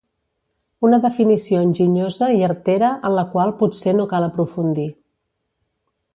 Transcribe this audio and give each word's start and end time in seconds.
Una 0.87 0.99
definició 1.03 1.59
enginyosa 1.65 2.31
i 2.39 2.41
artera 2.47 2.91
en 3.11 3.15
la 3.19 3.27
qual 3.35 3.53
potser 3.61 3.95
no 4.01 4.09
cal 4.15 4.27
aprofundir. 4.31 4.89